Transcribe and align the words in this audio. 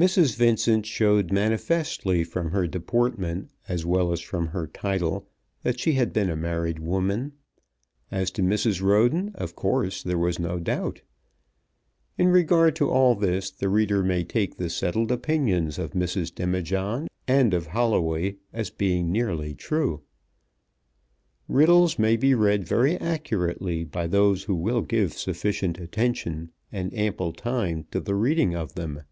Mrs. 0.00 0.34
Vincent 0.34 0.86
showed 0.86 1.30
manifestly 1.30 2.24
from 2.24 2.52
her 2.52 2.66
deportment, 2.66 3.50
as 3.68 3.84
well 3.84 4.12
as 4.12 4.20
from 4.22 4.46
her 4.46 4.66
title, 4.66 5.26
that 5.62 5.78
she 5.78 5.92
had 5.92 6.10
been 6.14 6.30
a 6.30 6.36
married 6.36 6.78
woman. 6.78 7.32
As 8.10 8.30
to 8.30 8.42
Mrs. 8.42 8.80
Roden, 8.80 9.30
of 9.34 9.54
course, 9.54 10.02
there 10.02 10.16
was 10.16 10.38
no 10.38 10.58
doubt. 10.58 11.02
In 12.16 12.28
regard 12.28 12.74
to 12.76 12.88
all 12.88 13.14
this 13.14 13.50
the 13.50 13.68
reader 13.68 14.02
may 14.02 14.24
take 14.24 14.56
the 14.56 14.70
settled 14.70 15.12
opinions 15.12 15.78
of 15.78 15.90
Mrs. 15.90 16.34
Demijohn 16.34 17.06
and 17.28 17.52
of 17.52 17.66
Holloway 17.66 18.36
as 18.54 18.70
being 18.70 19.12
nearly 19.12 19.54
true. 19.54 20.00
Riddles 21.46 21.98
may 21.98 22.16
be 22.16 22.32
read 22.34 22.66
very 22.66 22.96
accurately 22.96 23.84
by 23.84 24.06
those 24.06 24.44
who 24.44 24.54
will 24.54 24.80
give 24.80 25.12
sufficient 25.12 25.78
attention 25.78 26.52
and 26.72 26.94
ample 26.94 27.34
time 27.34 27.84
to 27.90 28.00
the 28.00 28.14
reading 28.14 28.54
of 28.54 28.74
them. 28.76 29.02